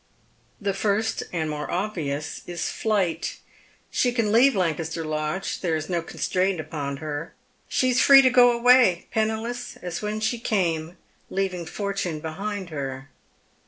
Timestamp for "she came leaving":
10.19-11.67